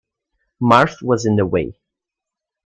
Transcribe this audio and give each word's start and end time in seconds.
Marthe 0.59 1.03
was 1.03 1.27
in 1.27 1.35
the 1.35 1.45
way. 1.45 1.79